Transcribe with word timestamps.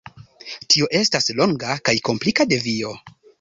Tio 0.73 0.87
estas 0.99 1.29
longa 1.41 1.75
kaj 1.91 1.95
komplika 2.11 2.49
devio. 2.55 2.97